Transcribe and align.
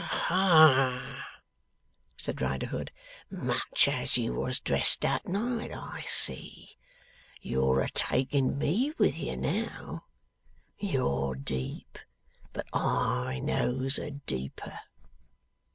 'Aha!' 0.01 1.27
said 2.17 2.41
Riderhood. 2.41 2.89
'Much 3.29 3.87
as 3.87 4.17
you 4.17 4.33
was 4.33 4.59
dressed 4.59 5.01
that 5.01 5.27
night. 5.27 5.71
I 5.71 6.01
see. 6.07 6.71
You're 7.39 7.81
a 7.81 7.89
taking 7.91 8.57
me 8.57 8.93
with 8.97 9.19
you, 9.19 9.37
now. 9.37 10.05
You're 10.79 11.35
deep. 11.35 11.99
But 12.51 12.65
I 12.73 13.41
knows 13.41 13.99
a 13.99 14.09
deeper. 14.09 14.79